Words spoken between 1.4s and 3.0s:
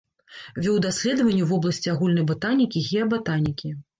ў вобласці агульнай батанікі,